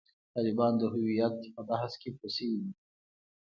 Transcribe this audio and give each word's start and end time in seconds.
طالبان 0.35 0.73
د 0.77 0.83
هویت 0.93 1.35
پر 1.53 1.63
بحث 1.69 1.93
کې 2.01 2.09
پوه 2.17 2.29
شوي 2.35 2.57
دي. 2.61 2.71